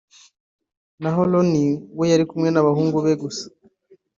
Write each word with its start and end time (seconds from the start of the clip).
naho 1.01 1.21
Romney 1.31 1.69
we 1.97 2.05
yari 2.11 2.25
kumwe 2.29 2.49
n’abahungu 2.51 2.97
be 3.05 3.13
gusa 3.21 3.45